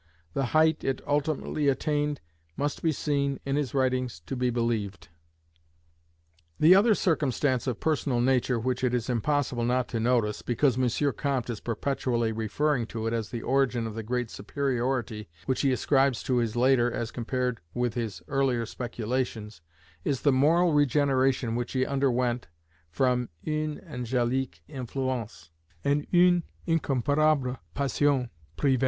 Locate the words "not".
9.63-9.87